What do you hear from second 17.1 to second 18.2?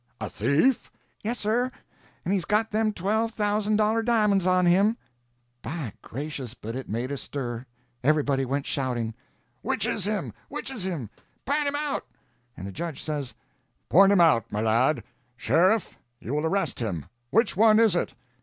Which one is it?"